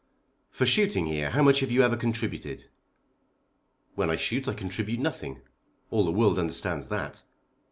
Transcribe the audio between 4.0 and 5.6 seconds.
I shoot I contribute nothing.